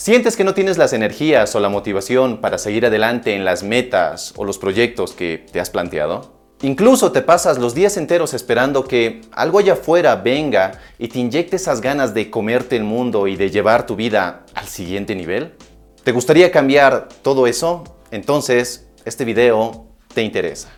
¿Sientes 0.00 0.34
que 0.34 0.44
no 0.44 0.54
tienes 0.54 0.78
las 0.78 0.94
energías 0.94 1.54
o 1.54 1.60
la 1.60 1.68
motivación 1.68 2.38
para 2.40 2.56
seguir 2.56 2.86
adelante 2.86 3.34
en 3.34 3.44
las 3.44 3.62
metas 3.62 4.32
o 4.38 4.46
los 4.46 4.56
proyectos 4.56 5.12
que 5.12 5.44
te 5.52 5.60
has 5.60 5.68
planteado? 5.68 6.32
Incluso 6.62 7.12
te 7.12 7.20
pasas 7.20 7.58
los 7.58 7.74
días 7.74 7.98
enteros 7.98 8.32
esperando 8.32 8.84
que 8.84 9.20
algo 9.30 9.58
allá 9.58 9.74
afuera 9.74 10.16
venga 10.16 10.72
y 10.98 11.08
te 11.08 11.18
inyecte 11.18 11.56
esas 11.56 11.82
ganas 11.82 12.14
de 12.14 12.30
comerte 12.30 12.76
el 12.76 12.84
mundo 12.84 13.26
y 13.26 13.36
de 13.36 13.50
llevar 13.50 13.84
tu 13.84 13.94
vida 13.94 14.46
al 14.54 14.68
siguiente 14.68 15.14
nivel. 15.14 15.52
¿Te 16.02 16.12
gustaría 16.12 16.50
cambiar 16.50 17.10
todo 17.20 17.46
eso? 17.46 17.84
Entonces, 18.10 18.88
este 19.04 19.26
video 19.26 19.84
te 20.14 20.22
interesa. 20.22 20.70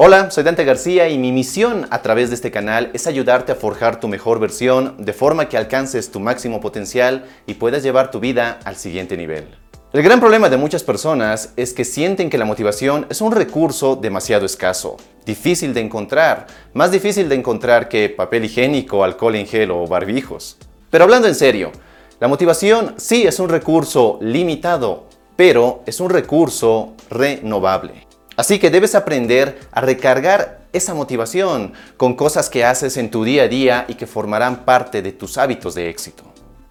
Hola, 0.00 0.30
soy 0.30 0.44
Dante 0.44 0.62
García 0.62 1.08
y 1.08 1.18
mi 1.18 1.32
misión 1.32 1.88
a 1.90 2.02
través 2.02 2.28
de 2.28 2.36
este 2.36 2.52
canal 2.52 2.88
es 2.94 3.08
ayudarte 3.08 3.50
a 3.50 3.56
forjar 3.56 3.98
tu 3.98 4.06
mejor 4.06 4.38
versión 4.38 4.94
de 4.96 5.12
forma 5.12 5.48
que 5.48 5.56
alcances 5.56 6.12
tu 6.12 6.20
máximo 6.20 6.60
potencial 6.60 7.24
y 7.48 7.54
puedas 7.54 7.82
llevar 7.82 8.12
tu 8.12 8.20
vida 8.20 8.60
al 8.64 8.76
siguiente 8.76 9.16
nivel. 9.16 9.48
El 9.92 10.04
gran 10.04 10.20
problema 10.20 10.48
de 10.48 10.56
muchas 10.56 10.84
personas 10.84 11.52
es 11.56 11.72
que 11.72 11.84
sienten 11.84 12.30
que 12.30 12.38
la 12.38 12.44
motivación 12.44 13.06
es 13.10 13.20
un 13.20 13.32
recurso 13.32 13.96
demasiado 13.96 14.46
escaso, 14.46 14.98
difícil 15.26 15.74
de 15.74 15.80
encontrar, 15.80 16.46
más 16.74 16.92
difícil 16.92 17.28
de 17.28 17.34
encontrar 17.34 17.88
que 17.88 18.08
papel 18.08 18.44
higiénico, 18.44 19.02
alcohol 19.02 19.34
en 19.34 19.48
gel 19.48 19.72
o 19.72 19.84
barbijos. 19.88 20.58
Pero 20.90 21.02
hablando 21.02 21.26
en 21.26 21.34
serio, 21.34 21.72
la 22.20 22.28
motivación 22.28 22.94
sí 22.98 23.26
es 23.26 23.40
un 23.40 23.48
recurso 23.48 24.20
limitado, 24.22 25.08
pero 25.34 25.82
es 25.86 25.98
un 25.98 26.10
recurso 26.10 26.94
renovable. 27.10 28.07
Así 28.38 28.60
que 28.60 28.70
debes 28.70 28.94
aprender 28.94 29.58
a 29.72 29.80
recargar 29.80 30.60
esa 30.72 30.94
motivación 30.94 31.72
con 31.96 32.14
cosas 32.14 32.48
que 32.48 32.64
haces 32.64 32.96
en 32.96 33.10
tu 33.10 33.24
día 33.24 33.42
a 33.42 33.48
día 33.48 33.84
y 33.88 33.94
que 33.94 34.06
formarán 34.06 34.64
parte 34.64 35.02
de 35.02 35.10
tus 35.10 35.38
hábitos 35.38 35.74
de 35.74 35.90
éxito. 35.90 36.22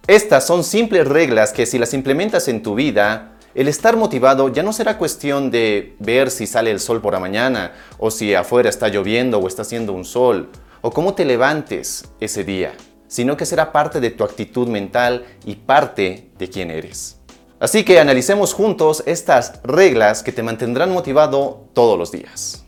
Estas 0.06 0.46
son 0.46 0.64
simples 0.64 1.06
reglas 1.06 1.52
que 1.52 1.66
si 1.66 1.78
las 1.78 1.92
implementas 1.92 2.48
en 2.48 2.62
tu 2.62 2.74
vida, 2.74 3.32
el 3.54 3.68
estar 3.68 3.98
motivado 3.98 4.48
ya 4.48 4.62
no 4.62 4.72
será 4.72 4.96
cuestión 4.96 5.50
de 5.50 5.94
ver 5.98 6.30
si 6.30 6.46
sale 6.46 6.70
el 6.70 6.80
sol 6.80 7.02
por 7.02 7.12
la 7.12 7.20
mañana, 7.20 7.72
o 7.98 8.10
si 8.10 8.34
afuera 8.34 8.70
está 8.70 8.88
lloviendo 8.88 9.38
o 9.38 9.46
está 9.46 9.60
haciendo 9.60 9.92
un 9.92 10.06
sol, 10.06 10.48
o 10.80 10.90
cómo 10.90 11.12
te 11.12 11.26
levantes 11.26 12.06
ese 12.18 12.44
día, 12.44 12.72
sino 13.08 13.36
que 13.36 13.44
será 13.44 13.72
parte 13.72 14.00
de 14.00 14.08
tu 14.08 14.24
actitud 14.24 14.68
mental 14.68 15.26
y 15.44 15.56
parte 15.56 16.30
de 16.38 16.48
quién 16.48 16.70
eres. 16.70 17.17
Así 17.60 17.84
que 17.84 17.98
analicemos 17.98 18.54
juntos 18.54 19.02
estas 19.04 19.60
reglas 19.64 20.22
que 20.22 20.30
te 20.30 20.44
mantendrán 20.44 20.92
motivado 20.92 21.64
todos 21.74 21.98
los 21.98 22.12
días. 22.12 22.64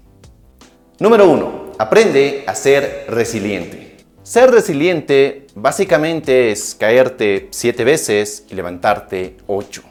Número 0.99 1.31
1. 1.31 1.73
Aprende 1.79 2.43
a 2.47 2.55
ser 2.57 3.07
resiliente. 3.09 3.99
Ser 4.25 4.51
resiliente 4.51 5.47
básicamente 5.55 6.51
es 6.51 6.75
caerte 6.75 7.49
7 7.53 7.85
veces 7.85 8.45
y 8.51 8.55
levantarte 8.55 9.37
8. 9.47 9.83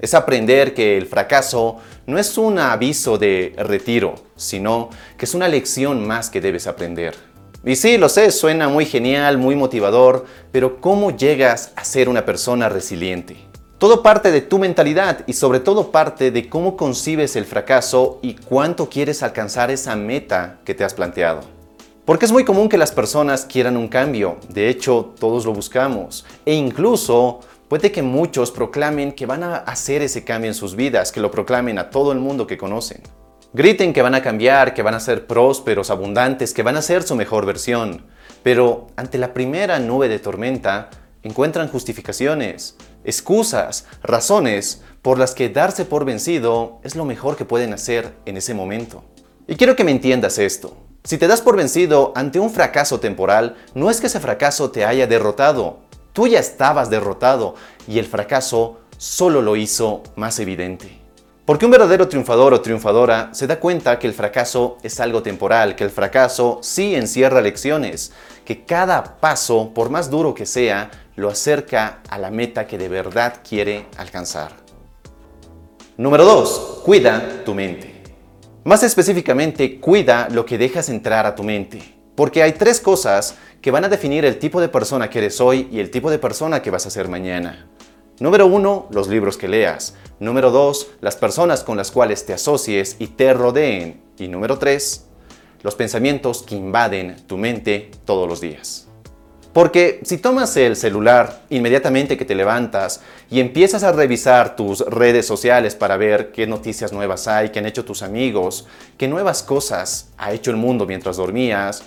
Es 0.00 0.14
aprender 0.14 0.74
que 0.74 0.96
el 0.96 1.06
fracaso 1.06 1.76
no 2.06 2.18
es 2.18 2.36
un 2.36 2.58
aviso 2.58 3.16
de 3.16 3.54
retiro, 3.58 4.16
sino 4.36 4.90
que 5.16 5.24
es 5.24 5.34
una 5.34 5.46
lección 5.46 6.06
más 6.06 6.30
que 6.30 6.40
debes 6.40 6.66
aprender. 6.66 7.14
Y 7.64 7.76
sí, 7.76 7.96
lo 7.96 8.08
sé, 8.08 8.30
suena 8.30 8.68
muy 8.68 8.86
genial, 8.86 9.38
muy 9.38 9.54
motivador, 9.54 10.26
pero 10.52 10.80
¿cómo 10.80 11.16
llegas 11.16 11.72
a 11.76 11.84
ser 11.84 12.08
una 12.08 12.24
persona 12.24 12.68
resiliente? 12.68 13.47
Todo 13.78 14.02
parte 14.02 14.32
de 14.32 14.40
tu 14.40 14.58
mentalidad 14.58 15.22
y 15.28 15.34
sobre 15.34 15.60
todo 15.60 15.92
parte 15.92 16.32
de 16.32 16.48
cómo 16.48 16.76
concibes 16.76 17.36
el 17.36 17.44
fracaso 17.44 18.18
y 18.22 18.34
cuánto 18.34 18.88
quieres 18.88 19.22
alcanzar 19.22 19.70
esa 19.70 19.94
meta 19.94 20.58
que 20.64 20.74
te 20.74 20.82
has 20.82 20.94
planteado. 20.94 21.42
Porque 22.04 22.24
es 22.24 22.32
muy 22.32 22.44
común 22.44 22.68
que 22.68 22.76
las 22.76 22.90
personas 22.90 23.44
quieran 23.44 23.76
un 23.76 23.86
cambio, 23.86 24.38
de 24.48 24.68
hecho 24.68 25.14
todos 25.20 25.46
lo 25.46 25.52
buscamos, 25.52 26.26
e 26.44 26.54
incluso 26.54 27.38
puede 27.68 27.92
que 27.92 28.02
muchos 28.02 28.50
proclamen 28.50 29.12
que 29.12 29.26
van 29.26 29.44
a 29.44 29.58
hacer 29.58 30.02
ese 30.02 30.24
cambio 30.24 30.50
en 30.50 30.56
sus 30.56 30.74
vidas, 30.74 31.12
que 31.12 31.20
lo 31.20 31.30
proclamen 31.30 31.78
a 31.78 31.88
todo 31.88 32.10
el 32.10 32.18
mundo 32.18 32.48
que 32.48 32.58
conocen. 32.58 33.00
Griten 33.52 33.92
que 33.92 34.02
van 34.02 34.16
a 34.16 34.22
cambiar, 34.22 34.74
que 34.74 34.82
van 34.82 34.94
a 34.94 35.00
ser 35.00 35.28
prósperos, 35.28 35.90
abundantes, 35.90 36.52
que 36.52 36.64
van 36.64 36.76
a 36.76 36.82
ser 36.82 37.04
su 37.04 37.14
mejor 37.14 37.46
versión, 37.46 38.06
pero 38.42 38.88
ante 38.96 39.18
la 39.18 39.32
primera 39.32 39.78
nube 39.78 40.08
de 40.08 40.18
tormenta, 40.18 40.90
encuentran 41.22 41.68
justificaciones, 41.68 42.76
excusas, 43.04 43.86
razones 44.02 44.82
por 45.02 45.18
las 45.18 45.34
que 45.34 45.48
darse 45.48 45.84
por 45.84 46.04
vencido 46.04 46.80
es 46.82 46.96
lo 46.96 47.04
mejor 47.04 47.36
que 47.36 47.44
pueden 47.44 47.72
hacer 47.72 48.14
en 48.26 48.36
ese 48.36 48.54
momento. 48.54 49.04
Y 49.46 49.56
quiero 49.56 49.76
que 49.76 49.84
me 49.84 49.90
entiendas 49.90 50.38
esto. 50.38 50.76
Si 51.04 51.16
te 51.16 51.26
das 51.26 51.40
por 51.40 51.56
vencido 51.56 52.12
ante 52.14 52.38
un 52.38 52.50
fracaso 52.50 53.00
temporal, 53.00 53.56
no 53.74 53.90
es 53.90 54.00
que 54.00 54.08
ese 54.08 54.20
fracaso 54.20 54.70
te 54.70 54.84
haya 54.84 55.06
derrotado. 55.06 55.78
Tú 56.12 56.26
ya 56.26 56.38
estabas 56.38 56.90
derrotado 56.90 57.54
y 57.86 57.98
el 57.98 58.06
fracaso 58.06 58.80
solo 58.98 59.40
lo 59.40 59.56
hizo 59.56 60.02
más 60.16 60.38
evidente. 60.40 60.98
Porque 61.48 61.64
un 61.64 61.70
verdadero 61.70 62.08
triunfador 62.08 62.52
o 62.52 62.60
triunfadora 62.60 63.30
se 63.32 63.46
da 63.46 63.58
cuenta 63.58 63.98
que 63.98 64.06
el 64.06 64.12
fracaso 64.12 64.76
es 64.82 65.00
algo 65.00 65.22
temporal, 65.22 65.76
que 65.76 65.84
el 65.84 65.90
fracaso 65.90 66.58
sí 66.60 66.94
encierra 66.94 67.40
lecciones, 67.40 68.12
que 68.44 68.66
cada 68.66 69.16
paso, 69.18 69.72
por 69.72 69.88
más 69.88 70.10
duro 70.10 70.34
que 70.34 70.44
sea, 70.44 70.90
lo 71.18 71.28
acerca 71.28 71.98
a 72.08 72.16
la 72.16 72.30
meta 72.30 72.68
que 72.68 72.78
de 72.78 72.88
verdad 72.88 73.40
quiere 73.46 73.86
alcanzar. 73.96 74.52
Número 75.96 76.24
2. 76.24 76.82
Cuida 76.84 77.42
tu 77.44 77.54
mente. 77.54 77.92
Más 78.62 78.84
específicamente, 78.84 79.80
cuida 79.80 80.28
lo 80.30 80.46
que 80.46 80.58
dejas 80.58 80.88
entrar 80.88 81.26
a 81.26 81.34
tu 81.34 81.42
mente. 81.42 81.96
Porque 82.14 82.40
hay 82.40 82.52
tres 82.52 82.80
cosas 82.80 83.34
que 83.60 83.72
van 83.72 83.84
a 83.84 83.88
definir 83.88 84.24
el 84.24 84.38
tipo 84.38 84.60
de 84.60 84.68
persona 84.68 85.10
que 85.10 85.18
eres 85.18 85.40
hoy 85.40 85.68
y 85.72 85.80
el 85.80 85.90
tipo 85.90 86.08
de 86.08 86.20
persona 86.20 86.62
que 86.62 86.70
vas 86.70 86.86
a 86.86 86.90
ser 86.90 87.08
mañana. 87.08 87.66
Número 88.20 88.46
1. 88.46 88.86
Los 88.92 89.08
libros 89.08 89.36
que 89.36 89.48
leas. 89.48 89.96
Número 90.20 90.52
2. 90.52 90.86
Las 91.00 91.16
personas 91.16 91.64
con 91.64 91.76
las 91.76 91.90
cuales 91.90 92.26
te 92.26 92.32
asocies 92.32 92.94
y 93.00 93.08
te 93.08 93.34
rodeen. 93.34 94.00
Y 94.18 94.28
número 94.28 94.56
3. 94.56 95.04
Los 95.64 95.74
pensamientos 95.74 96.44
que 96.44 96.54
invaden 96.54 97.16
tu 97.26 97.36
mente 97.36 97.90
todos 98.04 98.28
los 98.28 98.40
días. 98.40 98.87
Porque 99.52 100.00
si 100.04 100.18
tomas 100.18 100.56
el 100.56 100.76
celular 100.76 101.42
inmediatamente 101.48 102.16
que 102.16 102.24
te 102.24 102.34
levantas 102.34 103.00
y 103.30 103.40
empiezas 103.40 103.82
a 103.82 103.92
revisar 103.92 104.56
tus 104.56 104.80
redes 104.80 105.26
sociales 105.26 105.74
para 105.74 105.96
ver 105.96 106.32
qué 106.32 106.46
noticias 106.46 106.92
nuevas 106.92 107.26
hay, 107.26 107.48
qué 107.48 107.58
han 107.58 107.66
hecho 107.66 107.84
tus 107.84 108.02
amigos, 108.02 108.66
qué 108.96 109.08
nuevas 109.08 109.42
cosas 109.42 110.10
ha 110.18 110.32
hecho 110.32 110.50
el 110.50 110.58
mundo 110.58 110.86
mientras 110.86 111.16
dormías, 111.16 111.82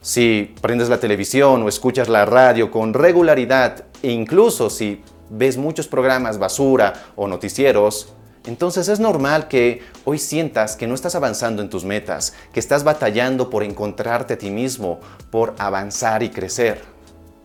si 0.00 0.52
prendes 0.60 0.88
la 0.88 0.98
televisión 0.98 1.62
o 1.62 1.68
escuchas 1.68 2.08
la 2.08 2.24
radio 2.24 2.70
con 2.70 2.92
regularidad 2.92 3.84
e 4.02 4.10
incluso 4.10 4.68
si 4.68 5.00
ves 5.30 5.56
muchos 5.56 5.86
programas 5.86 6.38
basura 6.38 6.92
o 7.14 7.28
noticieros, 7.28 8.12
entonces 8.44 8.88
es 8.88 8.98
normal 8.98 9.46
que 9.46 9.82
hoy 10.04 10.18
sientas 10.18 10.74
que 10.74 10.88
no 10.88 10.96
estás 10.96 11.14
avanzando 11.14 11.62
en 11.62 11.70
tus 11.70 11.84
metas, 11.84 12.34
que 12.52 12.58
estás 12.58 12.82
batallando 12.82 13.48
por 13.48 13.62
encontrarte 13.62 14.34
a 14.34 14.38
ti 14.38 14.50
mismo, 14.50 14.98
por 15.30 15.54
avanzar 15.58 16.24
y 16.24 16.30
crecer. 16.30 16.91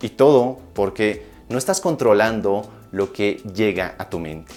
Y 0.00 0.10
todo 0.10 0.58
porque 0.74 1.26
no 1.48 1.58
estás 1.58 1.80
controlando 1.80 2.68
lo 2.92 3.12
que 3.12 3.42
llega 3.54 3.94
a 3.98 4.08
tu 4.08 4.18
mente. 4.18 4.54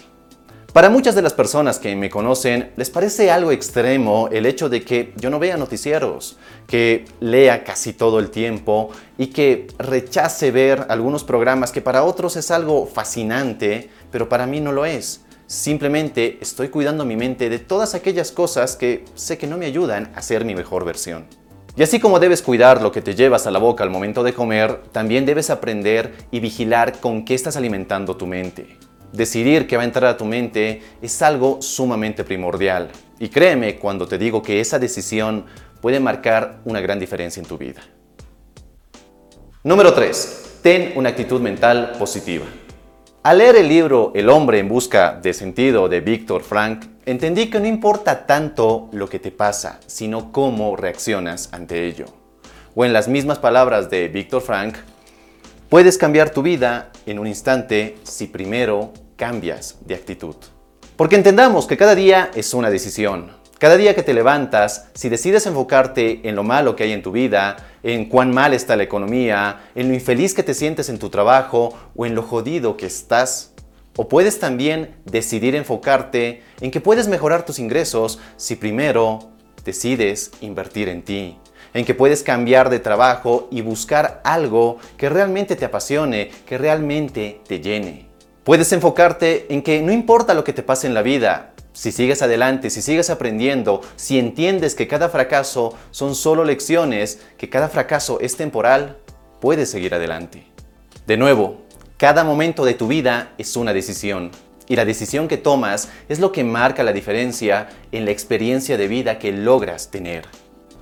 Para 0.74 0.90
muchas 0.90 1.16
de 1.16 1.22
las 1.22 1.34
personas 1.34 1.80
que 1.80 1.94
me 1.98 2.10
conocen, 2.10 2.72
les 2.78 2.90
parece 2.90 3.30
algo 3.30 3.52
extremo 3.52 4.30
el 4.32 4.46
hecho 4.46 4.70
de 4.70 4.84
que 4.84 5.14
yo 5.18 5.30
no 5.30 5.38
vea 5.38 5.58
noticieros, 5.58 6.38
que 6.66 7.04
lea 7.20 7.66
casi 7.66 7.92
todo 7.92 8.20
el 8.20 8.30
tiempo 8.30 8.90
y 9.18 9.28
que 9.28 9.68
rechace 9.78 10.50
ver 10.50 10.86
algunos 10.88 11.26
programas 11.26 11.74
que 11.74 11.82
para 11.82 12.06
otros 12.06 12.38
es 12.38 12.52
algo 12.52 12.88
fascinante, 12.88 13.90
pero 14.12 14.30
para 14.30 14.48
mí 14.48 14.62
no 14.62 14.72
lo 14.72 14.86
es. 14.86 15.26
Simplemente 15.46 16.38
estoy 16.40 16.70
cuidando 16.70 17.04
mi 17.04 17.18
mente 17.18 17.50
de 17.50 17.60
todas 17.60 17.94
aquellas 17.94 18.32
cosas 18.32 18.78
que 18.78 19.04
sé 19.14 19.38
que 19.38 19.48
no 19.48 19.58
me 19.58 19.66
ayudan 19.66 20.14
a 20.16 20.22
ser 20.22 20.46
mi 20.46 20.56
mejor 20.56 20.86
versión. 20.86 21.26
Y 21.76 21.84
así 21.84 22.00
como 22.00 22.20
debes 22.20 22.42
cuidar 22.42 22.82
lo 22.82 22.92
que 22.92 23.02
te 23.02 23.16
llevas 23.16 23.48
a 23.48 23.52
la 23.52 23.60
boca 23.60 23.84
al 23.84 23.90
momento 23.90 24.24
de 24.24 24.34
comer, 24.34 24.82
también 24.92 25.26
debes 25.26 25.50
aprender 25.50 26.14
y 26.30 26.42
vigilar 26.42 27.00
con 27.00 27.24
qué 27.24 27.34
estás 27.34 27.56
alimentando 27.56 28.18
tu 28.18 28.28
mente. 28.28 28.78
Decidir 29.14 29.68
qué 29.68 29.78
va 29.78 29.84
a 29.84 29.86
entrar 29.86 30.06
a 30.06 30.18
tu 30.18 30.26
mente 30.26 30.82
es 31.02 31.22
algo 31.22 31.62
sumamente 31.62 32.26
primordial. 32.26 32.90
Y 33.20 33.30
créeme 33.30 33.78
cuando 33.78 34.06
te 34.08 34.18
digo 34.18 34.42
que 34.42 34.60
esa 34.60 34.80
decisión 34.80 35.46
puede 35.82 36.00
marcar 36.00 36.60
una 36.66 36.82
gran 36.82 37.00
diferencia 37.00 37.42
en 37.42 37.48
tu 37.48 37.58
vida. 37.58 37.82
Número 39.64 39.94
3. 39.94 40.60
Ten 40.62 40.94
una 40.96 41.10
actitud 41.10 41.40
mental 41.40 41.94
positiva. 41.98 42.46
Al 43.24 43.38
leer 43.38 43.56
el 43.56 43.68
libro 43.68 44.12
El 44.16 44.30
hombre 44.30 44.58
en 44.58 44.68
busca 44.68 45.14
de 45.22 45.36
sentido 45.36 45.88
de 45.88 46.02
Víctor 46.02 46.42
Frank, 46.42 46.86
entendí 47.06 47.52
que 47.52 47.60
no 47.60 47.68
importa 47.68 48.26
tanto 48.26 48.90
lo 48.94 49.08
que 49.08 49.20
te 49.20 49.30
pasa, 49.30 49.80
sino 49.86 50.32
cómo 50.32 50.76
reaccionas 50.76 51.50
ante 51.52 51.86
ello. 51.86 52.06
O 52.74 52.84
en 52.84 52.94
las 52.94 53.08
mismas 53.08 53.38
palabras 53.38 53.92
de 53.92 54.08
Víctor 54.08 54.42
Frank, 54.42 54.76
puedes 55.70 56.00
cambiar 56.00 56.32
tu 56.32 56.42
vida 56.42 56.90
en 57.06 57.20
un 57.20 57.28
instante 57.28 58.00
si 58.02 58.26
primero 58.26 58.92
cambias 59.18 59.78
de 59.86 59.94
actitud. 59.94 60.38
Porque 60.96 61.16
entendamos 61.16 61.68
que 61.68 61.78
cada 61.78 61.94
día 61.94 62.32
es 62.34 62.56
una 62.56 62.72
decisión. 62.72 63.41
Cada 63.62 63.78
día 63.78 63.94
que 63.94 64.02
te 64.02 64.16
levantas, 64.16 64.88
si 64.96 65.08
decides 65.08 65.46
enfocarte 65.46 66.28
en 66.28 66.36
lo 66.36 66.42
malo 66.42 66.76
que 66.76 66.82
hay 66.82 66.94
en 66.94 67.04
tu 67.04 67.12
vida, 67.12 67.58
en 67.84 68.06
cuán 68.06 68.34
mal 68.34 68.56
está 68.56 68.76
la 68.76 68.82
economía, 68.82 69.70
en 69.76 69.88
lo 69.88 69.94
infeliz 69.94 70.34
que 70.34 70.42
te 70.42 70.56
sientes 70.56 70.90
en 70.90 70.98
tu 70.98 71.12
trabajo 71.12 71.78
o 71.96 72.08
en 72.08 72.16
lo 72.16 72.24
jodido 72.24 72.76
que 72.76 72.88
estás, 72.88 73.54
o 73.96 74.08
puedes 74.08 74.40
también 74.40 74.96
decidir 75.06 75.54
enfocarte 75.54 76.42
en 76.60 76.72
que 76.72 76.82
puedes 76.82 77.08
mejorar 77.08 77.46
tus 77.46 77.60
ingresos 77.60 78.18
si 78.36 78.56
primero 78.56 79.30
decides 79.64 80.32
invertir 80.42 80.90
en 80.90 81.04
ti, 81.04 81.38
en 81.76 81.86
que 81.86 81.94
puedes 81.94 82.24
cambiar 82.24 82.72
de 82.72 82.80
trabajo 82.80 83.48
y 83.52 83.62
buscar 83.62 84.22
algo 84.24 84.80
que 84.98 85.08
realmente 85.08 85.56
te 85.56 85.66
apasione, 85.66 86.32
que 86.48 86.58
realmente 86.58 87.42
te 87.48 87.60
llene. 87.60 88.08
Puedes 88.44 88.72
enfocarte 88.72 89.54
en 89.54 89.62
que 89.62 89.84
no 89.84 89.92
importa 89.92 90.34
lo 90.34 90.44
que 90.44 90.52
te 90.52 90.64
pase 90.64 90.88
en 90.88 90.96
la 90.96 91.04
vida, 91.04 91.51
si 91.74 91.92
sigues 91.92 92.22
adelante, 92.22 92.70
si 92.70 92.82
sigues 92.82 93.10
aprendiendo, 93.10 93.82
si 93.96 94.20
entiendes 94.20 94.76
que 94.76 94.88
cada 94.88 95.10
fracaso 95.10 95.74
son 95.92 96.16
solo 96.16 96.44
lecciones, 96.44 97.20
que 97.38 97.50
cada 97.50 97.70
fracaso 97.70 98.20
es 98.20 98.36
temporal, 98.36 98.98
puedes 99.40 99.72
seguir 99.72 99.94
adelante. 99.94 100.46
De 101.08 101.18
nuevo, 101.18 101.62
cada 101.98 102.24
momento 102.24 102.66
de 102.66 102.74
tu 102.74 102.88
vida 102.88 103.34
es 103.38 103.56
una 103.56 103.74
decisión. 103.74 104.32
Y 104.68 104.76
la 104.76 104.86
decisión 104.86 105.28
que 105.28 105.38
tomas 105.38 105.90
es 106.08 106.20
lo 106.20 106.32
que 106.32 106.44
marca 106.44 106.84
la 106.84 106.94
diferencia 106.94 107.70
en 107.92 108.06
la 108.06 108.12
experiencia 108.12 108.78
de 108.78 108.88
vida 108.88 109.20
que 109.20 109.32
logras 109.32 109.92
tener. 109.92 110.26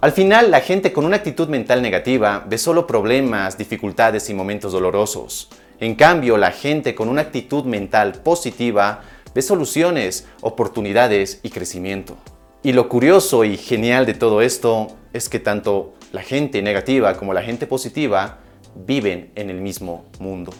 Al 0.02 0.12
final, 0.12 0.52
la 0.52 0.62
gente 0.62 0.94
con 0.94 1.06
una 1.06 1.18
actitud 1.18 1.50
mental 1.50 1.82
negativa 1.82 2.46
ve 2.48 2.58
solo 2.58 2.88
problemas, 2.88 3.58
dificultades 3.58 4.30
y 4.30 4.34
momentos 4.34 4.72
dolorosos. 4.72 5.50
En 5.80 5.96
cambio, 5.96 6.38
la 6.38 6.52
gente 6.52 6.96
con 6.96 7.10
una 7.10 7.22
actitud 7.22 7.66
mental 7.66 8.14
positiva 8.24 9.02
ve 9.34 9.42
soluciones, 9.42 10.28
oportunidades 10.42 11.40
y 11.44 11.50
crecimiento. 11.50 12.18
Y 12.64 12.74
lo 12.74 12.90
curioso 12.90 13.46
y 13.46 13.58
genial 13.58 14.06
de 14.06 14.14
todo 14.14 14.42
esto 14.42 14.88
es 15.14 15.30
que 15.30 15.40
tanto 15.40 15.94
la 16.12 16.22
gente 16.22 16.62
negativa 16.62 17.16
como 17.16 17.34
la 17.34 17.42
gente 17.42 17.68
positiva 17.68 18.40
viven 18.76 19.32
en 19.36 19.50
el 19.50 19.62
mismo 19.62 20.06
mundo. 20.20 20.54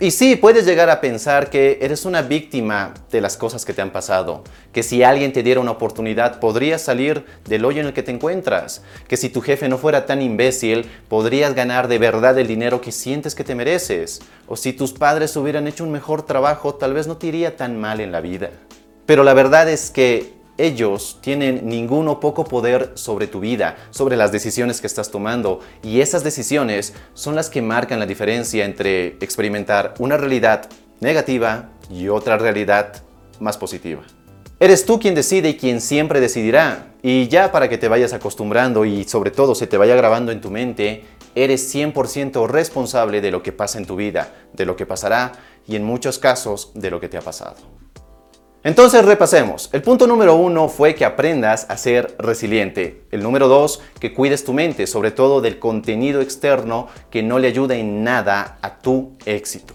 Y 0.00 0.12
sí, 0.12 0.36
puedes 0.36 0.64
llegar 0.64 0.90
a 0.90 1.00
pensar 1.00 1.50
que 1.50 1.80
eres 1.82 2.04
una 2.04 2.22
víctima 2.22 2.94
de 3.10 3.20
las 3.20 3.36
cosas 3.36 3.64
que 3.64 3.72
te 3.72 3.82
han 3.82 3.90
pasado, 3.90 4.44
que 4.72 4.84
si 4.84 5.02
alguien 5.02 5.32
te 5.32 5.42
diera 5.42 5.60
una 5.60 5.72
oportunidad 5.72 6.38
podrías 6.38 6.82
salir 6.82 7.24
del 7.46 7.64
hoyo 7.64 7.80
en 7.80 7.88
el 7.88 7.92
que 7.92 8.04
te 8.04 8.12
encuentras, 8.12 8.84
que 9.08 9.16
si 9.16 9.28
tu 9.28 9.40
jefe 9.40 9.68
no 9.68 9.76
fuera 9.76 10.06
tan 10.06 10.22
imbécil 10.22 10.88
podrías 11.08 11.52
ganar 11.52 11.88
de 11.88 11.98
verdad 11.98 12.38
el 12.38 12.46
dinero 12.46 12.80
que 12.80 12.92
sientes 12.92 13.34
que 13.34 13.42
te 13.42 13.56
mereces, 13.56 14.20
o 14.46 14.54
si 14.54 14.72
tus 14.72 14.92
padres 14.92 15.36
hubieran 15.36 15.66
hecho 15.66 15.82
un 15.82 15.90
mejor 15.90 16.22
trabajo 16.22 16.76
tal 16.76 16.94
vez 16.94 17.08
no 17.08 17.16
te 17.16 17.26
iría 17.26 17.56
tan 17.56 17.76
mal 17.76 17.98
en 17.98 18.12
la 18.12 18.20
vida. 18.20 18.50
Pero 19.04 19.24
la 19.24 19.34
verdad 19.34 19.68
es 19.68 19.90
que 19.90 20.37
ellos 20.58 21.18
tienen 21.22 21.68
ningún 21.68 22.08
o 22.08 22.20
poco 22.20 22.44
poder 22.44 22.92
sobre 22.94 23.28
tu 23.28 23.40
vida, 23.40 23.76
sobre 23.90 24.16
las 24.16 24.32
decisiones 24.32 24.80
que 24.80 24.86
estás 24.86 25.10
tomando. 25.10 25.60
Y 25.82 26.00
esas 26.00 26.24
decisiones 26.24 26.92
son 27.14 27.34
las 27.34 27.48
que 27.48 27.62
marcan 27.62 28.00
la 28.00 28.06
diferencia 28.06 28.64
entre 28.64 29.16
experimentar 29.20 29.94
una 29.98 30.16
realidad 30.16 30.68
negativa 31.00 31.70
y 31.90 32.08
otra 32.08 32.36
realidad 32.36 33.02
más 33.40 33.56
positiva. 33.56 34.02
Eres 34.60 34.84
tú 34.84 34.98
quien 34.98 35.14
decide 35.14 35.50
y 35.50 35.56
quien 35.56 35.80
siempre 35.80 36.20
decidirá. 36.20 36.88
Y 37.00 37.28
ya 37.28 37.52
para 37.52 37.68
que 37.68 37.78
te 37.78 37.86
vayas 37.86 38.12
acostumbrando 38.12 38.84
y 38.84 39.04
sobre 39.04 39.30
todo 39.30 39.54
se 39.54 39.68
te 39.68 39.76
vaya 39.76 39.94
grabando 39.94 40.32
en 40.32 40.40
tu 40.40 40.50
mente, 40.50 41.04
eres 41.36 41.72
100% 41.72 42.48
responsable 42.48 43.20
de 43.20 43.30
lo 43.30 43.44
que 43.44 43.52
pasa 43.52 43.78
en 43.78 43.86
tu 43.86 43.94
vida, 43.94 44.34
de 44.52 44.66
lo 44.66 44.74
que 44.74 44.86
pasará 44.86 45.32
y 45.68 45.76
en 45.76 45.84
muchos 45.84 46.18
casos 46.18 46.72
de 46.74 46.90
lo 46.90 46.98
que 46.98 47.08
te 47.08 47.16
ha 47.16 47.22
pasado. 47.22 47.54
Entonces 48.68 49.02
repasemos. 49.02 49.70
El 49.72 49.80
punto 49.80 50.06
número 50.06 50.34
uno 50.34 50.68
fue 50.68 50.94
que 50.94 51.06
aprendas 51.06 51.64
a 51.70 51.78
ser 51.78 52.14
resiliente. 52.18 53.04
El 53.10 53.22
número 53.22 53.48
dos, 53.48 53.80
que 53.98 54.12
cuides 54.12 54.44
tu 54.44 54.52
mente, 54.52 54.86
sobre 54.86 55.10
todo 55.10 55.40
del 55.40 55.58
contenido 55.58 56.20
externo 56.20 56.88
que 57.10 57.22
no 57.22 57.38
le 57.38 57.48
ayuda 57.48 57.76
en 57.76 58.04
nada 58.04 58.58
a 58.60 58.78
tu 58.80 59.12
éxito. 59.24 59.72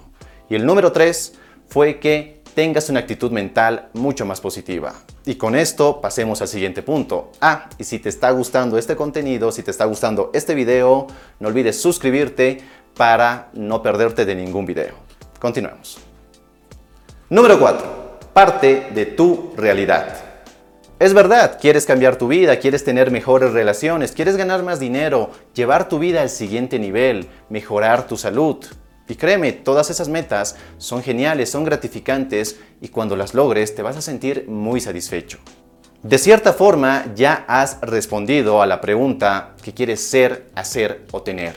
Y 0.48 0.54
el 0.54 0.68
número 0.68 0.92
tres 0.92 1.34
fue 1.69 2.00
que 2.00 2.44
tengas 2.54 2.88
una 2.92 3.00
actitud 3.00 3.31
mental 3.31 3.90
mucho 3.94 4.28
más 4.28 4.40
positiva. 4.40 4.94
Y 5.25 5.38
con 5.38 5.56
esto 5.56 6.00
pasemos 6.00 6.44
al 6.44 6.48
siguiente 6.48 6.84
punto. 6.84 7.31
Ah, 7.42 7.69
y 7.80 7.86
si 7.86 7.98
te 7.98 8.10
está 8.10 8.30
gustando 8.30 8.78
este 8.78 8.96
contenido, 8.96 9.51
si 9.51 9.63
te 9.63 9.72
está 9.72 9.86
gustando 9.86 10.30
este 10.36 10.54
video, 10.54 11.07
no 11.39 11.48
olvides 11.48 11.81
suscribirte 11.81 12.60
para 12.96 13.50
no 13.54 13.81
perderte 13.81 14.24
de 14.24 14.36
ningún 14.36 14.68
video. 14.68 14.94
Continuemos. 15.39 15.98
Número 17.31 17.57
4 17.57 18.02
parte 18.33 18.88
de 18.95 19.06
tu 19.06 19.53
realidad. 19.56 20.07
Es 21.00 21.13
verdad, 21.13 21.59
quieres 21.62 21.85
cambiar 21.85 22.15
tu 22.15 22.27
vida, 22.27 22.57
quieres 22.57 22.83
tener 22.83 23.12
mejores 23.12 23.53
relaciones, 23.53 24.12
quieres 24.12 24.38
ganar 24.38 24.63
más 24.63 24.80
dinero, 24.80 25.30
llevar 25.53 25.88
tu 25.88 26.00
vida 26.00 26.21
al 26.21 26.30
siguiente 26.30 26.80
nivel, 26.80 27.27
mejorar 27.50 28.07
tu 28.07 28.18
salud. 28.18 28.57
Y 29.07 29.15
créeme, 29.15 29.51
todas 29.51 29.89
esas 29.89 30.07
metas 30.07 30.56
son 30.77 31.03
geniales, 31.03 31.51
son 31.51 31.63
gratificantes 31.63 32.59
y 32.81 32.88
cuando 32.88 33.15
las 33.15 33.35
logres 33.35 33.75
te 33.75 33.83
vas 33.83 33.97
a 33.97 34.01
sentir 34.01 34.45
muy 34.47 34.79
satisfecho. 34.79 35.38
De 36.01 36.18
cierta 36.18 36.53
forma 36.53 37.06
ya 37.15 37.45
has 37.47 37.79
respondido 37.81 38.62
a 38.62 38.65
la 38.65 38.81
pregunta 38.81 39.56
que 39.62 39.74
quieres 39.74 40.01
ser, 40.01 40.50
hacer 40.56 41.06
o 41.12 41.21
tener. 41.21 41.56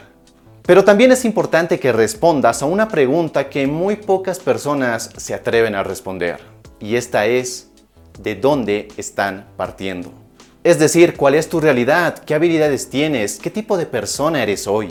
Pero 0.62 0.84
también 0.84 1.12
es 1.12 1.24
importante 1.24 1.78
que 1.78 1.92
respondas 1.92 2.62
a 2.62 2.66
una 2.66 2.88
pregunta 2.88 3.48
que 3.48 3.66
muy 3.66 3.96
pocas 3.96 4.40
personas 4.40 5.10
se 5.16 5.32
atreven 5.32 5.76
a 5.76 5.84
responder 5.84 6.55
y 6.80 6.96
esta 6.96 7.26
es 7.26 7.70
de 8.18 8.34
dónde 8.34 8.88
están 8.96 9.46
partiendo. 9.56 10.12
Es 10.64 10.78
decir, 10.78 11.16
cuál 11.16 11.34
es 11.34 11.48
tu 11.48 11.60
realidad, 11.60 12.18
qué 12.18 12.34
habilidades 12.34 12.90
tienes, 12.90 13.38
qué 13.38 13.50
tipo 13.50 13.76
de 13.76 13.86
persona 13.86 14.42
eres 14.42 14.66
hoy. 14.66 14.88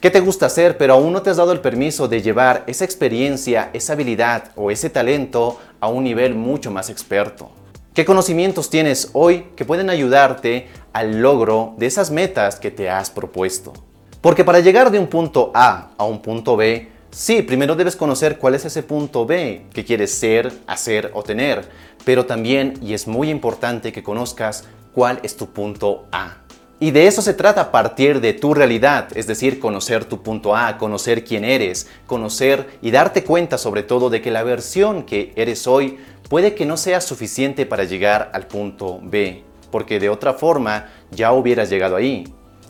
¿Qué 0.00 0.10
te 0.10 0.20
gusta 0.20 0.46
hacer 0.46 0.76
pero 0.76 0.94
aún 0.94 1.12
no 1.12 1.22
te 1.22 1.30
has 1.30 1.38
dado 1.38 1.52
el 1.52 1.60
permiso 1.60 2.06
de 2.06 2.22
llevar 2.22 2.64
esa 2.66 2.84
experiencia, 2.84 3.70
esa 3.72 3.94
habilidad 3.94 4.52
o 4.54 4.70
ese 4.70 4.90
talento 4.90 5.58
a 5.80 5.88
un 5.88 6.04
nivel 6.04 6.34
mucho 6.34 6.70
más 6.70 6.90
experto? 6.90 7.50
¿Qué 7.92 8.04
conocimientos 8.04 8.68
tienes 8.68 9.10
hoy 9.14 9.46
que 9.56 9.64
pueden 9.64 9.88
ayudarte 9.88 10.68
al 10.92 11.22
logro 11.22 11.74
de 11.78 11.86
esas 11.86 12.10
metas 12.10 12.60
que 12.60 12.70
te 12.70 12.90
has 12.90 13.10
propuesto? 13.10 13.72
Porque 14.20 14.44
para 14.44 14.60
llegar 14.60 14.90
de 14.90 14.98
un 14.98 15.06
punto 15.06 15.50
A 15.54 15.92
a 15.96 16.04
un 16.04 16.20
punto 16.20 16.56
B, 16.56 16.88
Sí, 17.10 17.42
primero 17.42 17.76
debes 17.76 17.96
conocer 17.96 18.38
cuál 18.38 18.54
es 18.54 18.64
ese 18.64 18.82
punto 18.82 19.26
B 19.26 19.66
que 19.72 19.84
quieres 19.84 20.12
ser, 20.12 20.52
hacer 20.66 21.10
o 21.14 21.22
tener, 21.22 21.66
pero 22.04 22.26
también, 22.26 22.78
y 22.82 22.94
es 22.94 23.06
muy 23.06 23.30
importante 23.30 23.92
que 23.92 24.02
conozcas 24.02 24.64
cuál 24.92 25.20
es 25.22 25.36
tu 25.36 25.48
punto 25.48 26.06
A. 26.12 26.38
Y 26.78 26.90
de 26.90 27.06
eso 27.06 27.22
se 27.22 27.32
trata 27.32 27.72
partir 27.72 28.20
de 28.20 28.34
tu 28.34 28.52
realidad, 28.52 29.08
es 29.14 29.26
decir, 29.26 29.58
conocer 29.58 30.04
tu 30.04 30.22
punto 30.22 30.54
A, 30.54 30.76
conocer 30.76 31.24
quién 31.24 31.42
eres, 31.42 31.88
conocer 32.06 32.78
y 32.82 32.90
darte 32.90 33.24
cuenta 33.24 33.56
sobre 33.56 33.82
todo 33.82 34.10
de 34.10 34.20
que 34.20 34.30
la 34.30 34.42
versión 34.42 35.04
que 35.04 35.32
eres 35.36 35.66
hoy 35.66 35.98
puede 36.28 36.54
que 36.54 36.66
no 36.66 36.76
sea 36.76 37.00
suficiente 37.00 37.64
para 37.64 37.84
llegar 37.84 38.30
al 38.34 38.46
punto 38.46 39.00
B, 39.02 39.42
porque 39.70 39.98
de 39.98 40.10
otra 40.10 40.34
forma 40.34 40.90
ya 41.10 41.32
hubieras 41.32 41.70
llegado 41.70 41.96
ahí, 41.96 42.24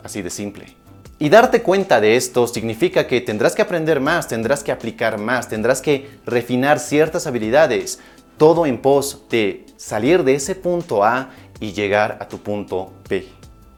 así 0.05 0.23
de 0.23 0.31
simple. 0.31 0.66
Y 1.19 1.31
darte 1.31 1.63
cuenta 1.63 1.99
de 1.99 2.17
esto 2.17 2.47
significa 2.47 3.07
que 3.07 3.23
tendrás 3.23 3.55
que 3.55 3.63
aprender 3.63 4.01
más, 4.01 4.29
tendrás 4.29 4.63
que 4.63 4.71
aplicar 4.71 5.19
más, 5.19 5.49
tendrás 5.49 5.81
que 5.81 6.11
refinar 6.27 6.79
ciertas 6.79 7.27
habilidades, 7.27 8.01
todo 8.37 8.67
en 8.67 8.83
pos 8.83 9.23
de 9.31 9.65
salir 9.79 10.25
de 10.25 10.35
ese 10.35 10.55
punto 10.55 11.05
A 11.05 11.31
y 11.59 11.73
llegar 11.73 12.19
a 12.21 12.29
tu 12.29 12.39
punto 12.39 12.93
B. 13.09 13.27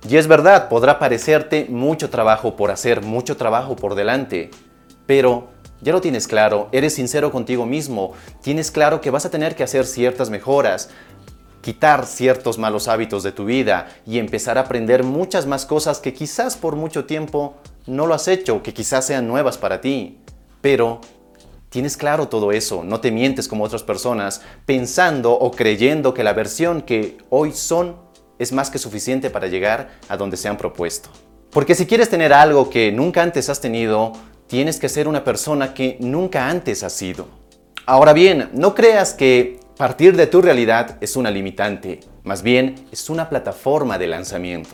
Y 0.09 0.17
es 0.17 0.27
verdad, 0.27 0.69
podrá 0.69 0.99
parecerte 0.99 1.67
mucho 1.69 2.11
trabajo 2.11 2.57
por 2.57 2.73
hacer, 2.73 3.03
mucho 3.03 3.37
trabajo 3.37 3.77
por 3.77 3.95
delante, 3.95 4.51
pero 5.07 5.51
ya 5.81 5.93
lo 5.93 6.01
tienes 6.01 6.27
claro, 6.27 6.69
eres 6.73 6.95
sincero 6.95 7.31
contigo 7.31 7.67
mismo, 7.67 8.15
tienes 8.43 8.73
claro 8.73 9.01
que 9.01 9.11
vas 9.11 9.27
a 9.27 9.31
tener 9.31 9.55
que 9.55 9.63
hacer 9.63 9.87
ciertas 9.87 10.29
mejoras, 10.29 10.91
quitar 11.69 12.07
ciertos 12.07 12.57
malos 12.57 12.89
hábitos 12.89 13.23
de 13.23 13.31
tu 13.31 13.45
vida 13.45 13.89
y 14.07 14.19
empezar 14.19 14.57
a 14.57 14.63
aprender 14.63 15.05
muchas 15.05 15.45
más 15.45 15.67
cosas 15.67 15.99
que 15.99 16.15
quizás 16.15 16.57
por 16.57 16.77
mucho 16.77 17.05
tiempo 17.05 17.57
no 17.87 18.07
lo 18.07 18.15
has 18.15 18.27
hecho, 18.27 18.63
que 18.63 18.73
quizás 18.73 19.05
sean 19.05 19.29
nuevas 19.29 19.59
para 19.59 19.83
ti. 19.83 20.17
Pero 20.63 21.03
tienes 21.69 21.99
claro 21.99 22.29
todo 22.29 22.53
eso, 22.53 22.85
no 22.85 23.01
te 23.01 23.11
mientes 23.13 23.49
como 23.49 23.65
otras 23.65 23.83
personas 23.83 24.41
pensando 24.65 25.35
o 25.35 25.51
creyendo 25.51 26.15
que 26.15 26.25
la 26.25 26.33
versión 26.33 26.81
que 26.81 27.19
hoy 27.29 27.53
son 27.53 27.97
es 28.39 28.51
más 28.51 28.71
que 28.71 28.79
suficiente 28.79 29.29
para 29.29 29.47
llegar 29.47 29.91
a 30.09 30.17
donde 30.17 30.39
se 30.39 30.49
han 30.49 30.57
propuesto. 30.57 31.11
Porque 31.51 31.75
si 31.75 31.85
quieres 31.85 32.09
tener 32.09 32.33
algo 32.33 32.71
que 32.71 32.93
nunca 32.93 33.23
antes 33.23 33.51
has 33.51 33.61
tenido, 33.61 34.13
tienes 34.47 34.79
que 34.79 34.89
ser 34.89 35.07
una 35.07 35.23
persona 35.23 35.75
que 35.75 35.99
nunca 36.01 36.49
antes 36.49 36.83
has 36.83 36.95
sido. 36.95 37.29
Ahora 37.85 38.15
bien, 38.15 38.49
no 38.55 38.75
creas 38.75 39.13
que 39.13 39.61
Partir 39.79 40.17
de 40.17 40.27
tu 40.27 40.43
realidad 40.43 40.97
es 41.01 41.15
una 41.15 41.31
limitante, 41.31 42.01
más 42.25 42.43
bien 42.43 42.75
es 42.91 43.09
una 43.11 43.29
plataforma 43.29 43.97
de 43.97 44.09
lanzamiento. 44.09 44.71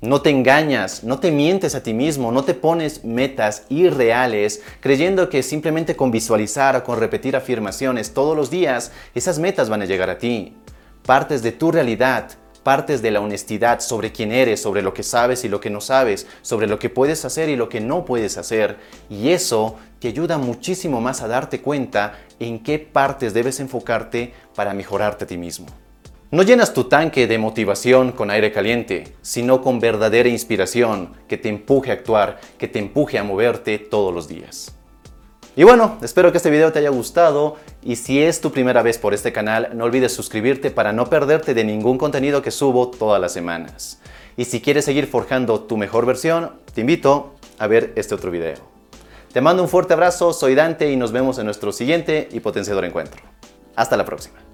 No 0.00 0.22
te 0.22 0.30
engañas, 0.30 1.04
no 1.04 1.20
te 1.20 1.30
mientes 1.30 1.74
a 1.74 1.82
ti 1.82 1.92
mismo, 1.92 2.32
no 2.32 2.42
te 2.42 2.54
pones 2.54 3.04
metas 3.04 3.64
irreales 3.68 4.62
creyendo 4.80 5.28
que 5.28 5.42
simplemente 5.42 5.94
con 5.94 6.10
visualizar 6.10 6.74
o 6.74 6.84
con 6.84 6.98
repetir 6.98 7.36
afirmaciones 7.36 8.14
todos 8.14 8.34
los 8.34 8.48
días, 8.48 8.92
esas 9.14 9.38
metas 9.38 9.68
van 9.68 9.82
a 9.82 9.84
llegar 9.84 10.08
a 10.08 10.16
ti. 10.16 10.56
Partes 11.04 11.42
de 11.42 11.52
tu 11.52 11.70
realidad 11.70 12.30
partes 12.66 13.00
de 13.00 13.12
la 13.12 13.20
honestidad 13.20 13.78
sobre 13.78 14.10
quién 14.10 14.32
eres, 14.32 14.60
sobre 14.60 14.82
lo 14.82 14.92
que 14.92 15.04
sabes 15.04 15.44
y 15.44 15.48
lo 15.48 15.60
que 15.60 15.70
no 15.70 15.80
sabes, 15.80 16.26
sobre 16.42 16.66
lo 16.66 16.80
que 16.80 16.90
puedes 16.90 17.24
hacer 17.24 17.48
y 17.48 17.54
lo 17.54 17.68
que 17.68 17.80
no 17.80 18.04
puedes 18.04 18.38
hacer. 18.38 18.78
Y 19.08 19.28
eso 19.28 19.76
te 20.00 20.08
ayuda 20.08 20.36
muchísimo 20.36 21.00
más 21.00 21.22
a 21.22 21.28
darte 21.28 21.60
cuenta 21.60 22.18
en 22.40 22.58
qué 22.64 22.80
partes 22.80 23.34
debes 23.34 23.60
enfocarte 23.60 24.34
para 24.56 24.74
mejorarte 24.74 25.22
a 25.22 25.28
ti 25.28 25.38
mismo. 25.38 25.66
No 26.32 26.42
llenas 26.42 26.74
tu 26.74 26.88
tanque 26.88 27.28
de 27.28 27.38
motivación 27.38 28.10
con 28.10 28.32
aire 28.32 28.50
caliente, 28.50 29.14
sino 29.22 29.62
con 29.62 29.78
verdadera 29.78 30.28
inspiración 30.28 31.12
que 31.28 31.36
te 31.36 31.48
empuje 31.48 31.92
a 31.92 31.94
actuar, 31.94 32.40
que 32.58 32.66
te 32.66 32.80
empuje 32.80 33.16
a 33.16 33.22
moverte 33.22 33.78
todos 33.78 34.12
los 34.12 34.26
días. 34.26 34.74
Y 35.58 35.64
bueno, 35.64 35.96
espero 36.02 36.30
que 36.32 36.36
este 36.36 36.50
video 36.50 36.70
te 36.70 36.80
haya 36.80 36.90
gustado 36.90 37.56
y 37.82 37.96
si 37.96 38.22
es 38.22 38.42
tu 38.42 38.52
primera 38.52 38.82
vez 38.82 38.98
por 38.98 39.14
este 39.14 39.32
canal, 39.32 39.70
no 39.72 39.84
olvides 39.84 40.12
suscribirte 40.12 40.70
para 40.70 40.92
no 40.92 41.08
perderte 41.08 41.54
de 41.54 41.64
ningún 41.64 41.96
contenido 41.96 42.42
que 42.42 42.50
subo 42.50 42.90
todas 42.90 43.18
las 43.18 43.32
semanas. 43.32 43.98
Y 44.36 44.44
si 44.44 44.60
quieres 44.60 44.84
seguir 44.84 45.06
forjando 45.06 45.60
tu 45.60 45.78
mejor 45.78 46.04
versión, 46.04 46.52
te 46.74 46.82
invito 46.82 47.32
a 47.58 47.68
ver 47.68 47.94
este 47.96 48.14
otro 48.14 48.30
video. 48.30 48.58
Te 49.32 49.40
mando 49.40 49.62
un 49.62 49.70
fuerte 49.70 49.94
abrazo, 49.94 50.34
soy 50.34 50.54
Dante 50.54 50.92
y 50.92 50.96
nos 50.96 51.10
vemos 51.10 51.38
en 51.38 51.46
nuestro 51.46 51.72
siguiente 51.72 52.28
y 52.30 52.40
potenciador 52.40 52.84
encuentro. 52.84 53.22
Hasta 53.76 53.96
la 53.96 54.04
próxima. 54.04 54.45